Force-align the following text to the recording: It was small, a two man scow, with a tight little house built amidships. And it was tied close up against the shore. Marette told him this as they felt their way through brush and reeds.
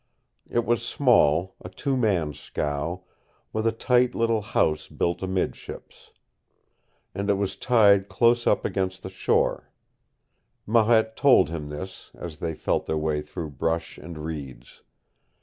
It 0.49 0.65
was 0.65 0.83
small, 0.83 1.53
a 1.63 1.69
two 1.69 1.95
man 1.95 2.33
scow, 2.33 3.03
with 3.53 3.67
a 3.67 3.71
tight 3.71 4.15
little 4.15 4.41
house 4.41 4.87
built 4.87 5.21
amidships. 5.21 6.09
And 7.13 7.29
it 7.29 7.35
was 7.35 7.55
tied 7.55 8.09
close 8.09 8.47
up 8.47 8.65
against 8.65 9.03
the 9.03 9.11
shore. 9.11 9.69
Marette 10.65 11.15
told 11.15 11.51
him 11.51 11.69
this 11.69 12.09
as 12.15 12.39
they 12.39 12.55
felt 12.55 12.87
their 12.87 12.97
way 12.97 13.21
through 13.21 13.51
brush 13.51 13.99
and 13.99 14.17
reeds. 14.17 14.81